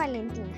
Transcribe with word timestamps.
Valentina. 0.00 0.56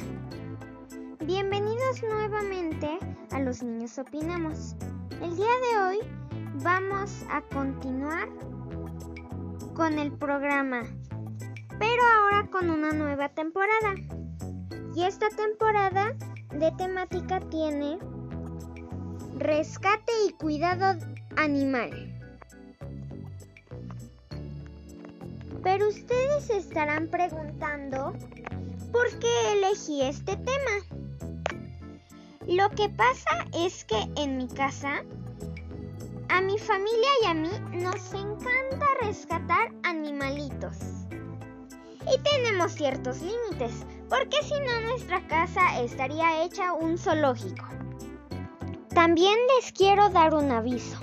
Bienvenidos 1.27 2.01
nuevamente 2.01 2.97
a 3.33 3.41
Los 3.41 3.61
Niños 3.61 3.99
Opinamos. 3.99 4.77
El 5.21 5.35
día 5.35 5.47
de 5.47 5.83
hoy 5.83 5.99
vamos 6.63 7.25
a 7.29 7.43
continuar 7.53 8.29
con 9.75 9.99
el 9.99 10.13
programa, 10.13 10.85
pero 11.77 12.03
ahora 12.05 12.49
con 12.53 12.71
una 12.71 12.93
nueva 12.93 13.31
temporada. 13.31 13.97
Y 14.95 15.03
esta 15.03 15.29
temporada 15.31 16.15
de 16.55 16.71
temática 16.79 17.41
tiene 17.51 17.99
rescate 19.39 20.13
y 20.29 20.35
cuidado 20.35 21.05
animal. 21.37 21.91
Pero 25.65 25.89
ustedes 25.89 26.49
estarán 26.49 27.09
preguntando 27.09 28.13
por 28.93 29.09
qué 29.19 29.53
elegí 29.53 30.03
este 30.03 30.37
tema. 30.37 31.01
Lo 32.47 32.69
que 32.71 32.89
pasa 32.91 33.47
es 33.55 33.85
que 33.85 33.97
en 34.17 34.37
mi 34.37 34.49
casa, 34.49 35.03
a 36.29 36.41
mi 36.41 36.59
familia 36.59 37.09
y 37.23 37.27
a 37.27 37.35
mí 37.35 37.51
nos 37.73 38.13
encanta 38.13 38.87
rescatar 39.01 39.73
animalitos. 39.85 40.77
Y 42.13 42.21
tenemos 42.23 42.73
ciertos 42.73 43.21
límites, 43.23 43.87
porque 44.09 44.43
si 44.43 44.55
no 44.55 44.81
nuestra 44.89 45.27
casa 45.29 45.81
estaría 45.81 46.43
hecha 46.45 46.73
un 46.73 46.99
zoológico. 46.99 47.65
También 48.95 49.39
les 49.57 49.73
quiero 49.73 50.11
dar 50.11 50.35
un 50.35 50.51
aviso. 50.51 50.99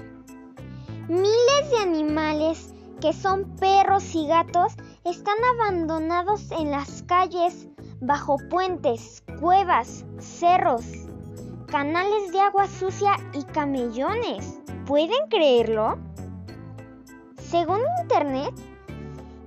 Miles 1.08 1.72
de 1.72 1.78
animales 1.78 2.74
que 3.00 3.14
son 3.14 3.56
perros 3.56 4.14
y 4.16 4.28
gatos, 4.28 4.74
están 5.06 5.38
abandonados 5.56 6.52
en 6.52 6.72
las 6.72 7.04
calles, 7.04 7.68
bajo 8.02 8.38
puentes, 8.50 9.24
cuevas, 9.40 10.06
cerros, 10.18 10.86
canales 11.68 12.32
de 12.32 12.42
agua 12.42 12.68
sucia 12.68 13.12
y 13.34 13.44
camellones. 13.44 14.60
¿Pueden 14.86 15.28
creerlo? 15.30 15.98
Según 17.38 17.80
Internet 18.02 18.54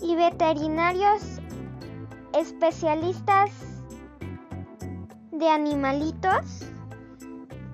y 0.00 0.16
veterinarios 0.16 1.40
especialistas 2.32 3.50
de 5.30 5.48
animalitos, 5.48 6.64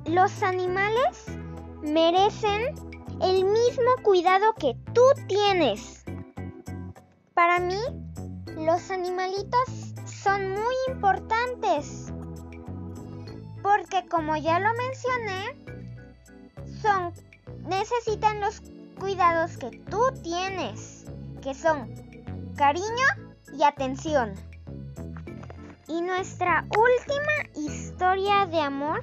los 0.07 0.43
animales 0.43 1.27
merecen 1.83 2.88
el 3.21 3.45
mismo 3.45 3.91
cuidado 4.03 4.55
que 4.55 4.77
tú 4.93 5.03
tienes. 5.27 6.05
Para 7.35 7.59
mí, 7.59 7.81
los 8.57 8.91
animalitos 8.91 9.95
son 10.07 10.53
muy 10.53 10.75
importantes. 10.89 12.13
Porque 13.63 14.07
como 14.09 14.37
ya 14.37 14.61
lo 14.61 14.69
mencioné, 14.75 15.57
son 16.81 17.13
necesitan 17.65 18.41
los 18.41 18.63
cuidados 18.99 19.57
que 19.57 19.71
tú 19.91 20.01
tienes, 20.23 21.07
que 21.43 21.55
son 21.55 21.93
cariño 22.57 22.87
y 23.57 23.63
atención. 23.63 24.35
Y 25.87 26.03
nuestra 26.03 26.67
última 26.77 27.69
historia 27.69 28.47
de 28.47 28.61
amor 28.61 29.03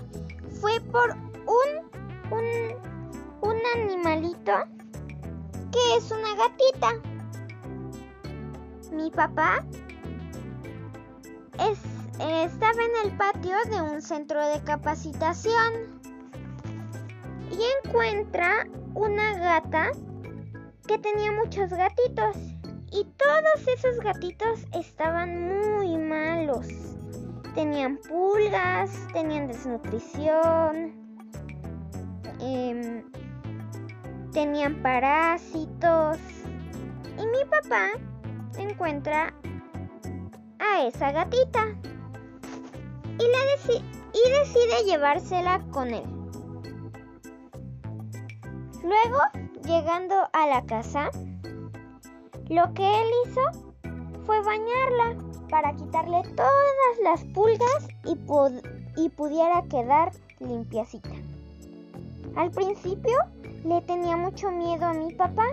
fue 0.61 0.79
por 0.81 1.11
un, 1.11 1.91
un 2.31 2.94
animalito 3.81 4.53
que 5.71 5.97
es 5.97 6.11
una 6.11 6.35
gatita. 6.35 6.89
Mi 8.91 9.11
papá 9.11 9.65
estaba 12.19 12.81
en 12.83 13.05
el 13.05 13.17
patio 13.17 13.55
de 13.69 13.81
un 13.81 14.01
centro 14.01 14.45
de 14.47 14.63
capacitación 14.63 15.99
y 17.51 17.59
encuentra 17.83 18.67
una 18.93 19.33
gata 19.37 19.91
que 20.87 20.97
tenía 20.97 21.31
muchos 21.31 21.69
gatitos 21.71 22.37
y 22.91 23.05
todos 23.17 23.67
esos 23.67 23.99
gatitos 23.99 24.65
estaban 24.73 25.71
muy 25.75 25.97
malos. 25.97 26.67
Tenían 27.53 27.97
pulgas, 27.97 28.91
tenían 29.13 29.47
desnutrición, 29.47 30.93
eh, 32.39 33.03
tenían 34.35 34.75
parásitos. 34.83 36.17
Y 37.17 37.25
mi 37.25 37.45
papá 37.49 37.91
encuentra 38.59 39.33
a 40.59 40.85
esa 40.85 41.13
gatita 41.13 41.73
y, 43.17 43.23
y 43.23 44.31
decide 44.31 44.83
llevársela 44.85 45.61
con 45.71 45.93
él. 45.93 46.03
Luego, 48.83 49.19
llegando 49.63 50.15
a 50.33 50.47
la 50.47 50.65
casa, 50.65 51.09
lo 52.49 52.73
que 52.73 52.83
él 52.83 53.07
hizo 53.25 53.41
fue 54.25 54.41
bañarla 54.41 55.15
para 55.49 55.73
quitarle 55.77 56.23
todas 56.35 56.99
las 57.03 57.23
pulgas 57.33 57.87
y, 58.03 58.17
y 59.01 59.09
pudiera 59.09 59.63
quedar 59.69 60.11
limpiacita. 60.39 61.09
Al 62.35 62.51
principio 62.51 63.17
le 63.65 63.81
tenía 63.81 64.15
mucho 64.15 64.51
miedo 64.51 64.85
a 64.85 64.93
mi 64.93 65.11
papá 65.13 65.47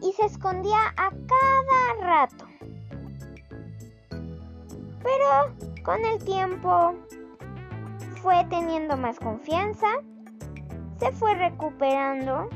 y 0.00 0.12
se 0.12 0.24
escondía 0.24 0.80
a 0.96 1.10
cada 1.10 2.00
rato. 2.00 2.46
Pero 5.02 5.54
con 5.84 6.04
el 6.04 6.24
tiempo 6.24 6.94
fue 8.22 8.44
teniendo 8.48 8.96
más 8.96 9.18
confianza, 9.18 9.88
se 10.98 11.12
fue 11.12 11.34
recuperando 11.34 12.48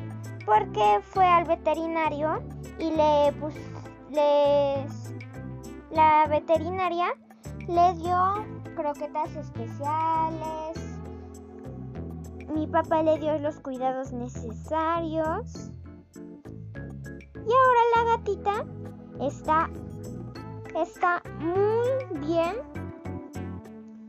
porque 0.46 1.00
fue 1.02 1.26
al 1.26 1.44
veterinario 1.44 2.42
y 2.78 2.92
le, 2.92 3.32
les, 4.10 5.12
la 5.90 6.26
veterinaria 6.28 7.08
le 7.68 7.94
dio 7.94 8.46
croquetas 8.74 9.34
especiales, 9.36 10.85
mi 12.56 12.66
papá 12.66 13.02
le 13.02 13.18
dio 13.18 13.38
los 13.38 13.60
cuidados 13.60 14.12
necesarios. 14.12 15.70
Y 17.34 17.52
ahora 17.52 17.82
la 17.94 18.04
gatita 18.16 18.64
está, 19.20 19.70
está 20.74 21.22
muy 21.38 22.26
bien. 22.26 22.56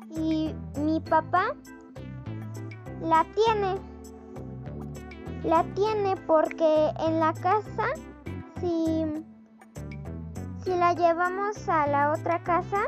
Y 0.10 0.56
mi 0.80 1.02
papá 1.02 1.54
la 3.02 3.26
tiene. 3.36 3.82
La 5.44 5.66
tiene 5.76 6.16
porque 6.26 6.92
en 7.02 7.20
la 7.20 7.34
casa, 7.34 7.88
si, 8.62 9.04
si 10.64 10.70
la 10.70 10.94
llevamos 10.94 11.68
a 11.68 11.86
la 11.88 12.14
otra 12.14 12.42
casa, 12.46 12.80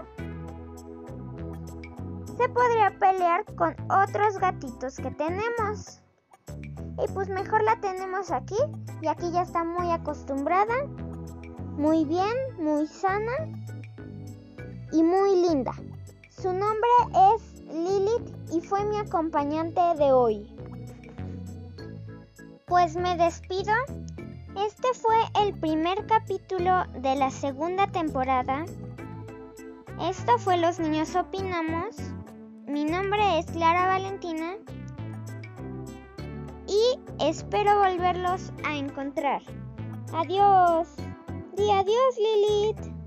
se 2.39 2.47
podría 2.47 2.97
pelear 2.97 3.44
con 3.55 3.75
otros 3.91 4.38
gatitos 4.39 4.95
que 4.95 5.11
tenemos. 5.11 6.01
Y 7.03 7.11
pues 7.13 7.27
mejor 7.27 7.61
la 7.63 7.75
tenemos 7.81 8.31
aquí 8.31 8.55
y 9.01 9.07
aquí 9.07 9.29
ya 9.33 9.41
está 9.41 9.66
muy 9.66 9.91
acostumbrada, 9.91 10.73
muy 11.75 12.05
bien, 12.05 12.31
muy 12.57 12.88
sana 12.88 13.33
y 14.94 15.03
muy 15.03 15.50
linda. 15.50 15.73
Su 16.29 16.53
nombre 16.53 16.89
es 17.35 17.61
Lilith 17.63 18.53
y 18.53 18.61
fue 18.61 18.85
mi 18.85 18.97
acompañante 18.97 19.81
de 19.97 20.13
hoy. 20.13 20.56
Pues 22.67 22.95
me 22.95 23.17
despido. 23.17 23.74
Este 24.56 24.88
fue 24.94 25.15
el 25.44 25.59
primer 25.59 26.06
capítulo 26.06 26.86
de 27.01 27.18
la 27.18 27.31
segunda 27.31 27.88
temporada. 27.88 28.63
Esto 30.01 30.38
fue 30.38 30.56
Los 30.56 30.80
Niños 30.80 31.13
Opinamos. 31.18 31.97
Mi 32.69 32.86
nombre 32.86 33.39
es 33.39 33.48
Clara 33.48 33.88
Valentina 33.88 34.56
y 36.68 37.00
espero 37.19 37.80
volverlos 37.80 38.54
a 38.63 38.77
encontrar. 38.77 39.42
Adiós. 40.13 40.88
Di 41.57 41.71
adiós, 41.71 42.16
Lilith. 42.19 42.99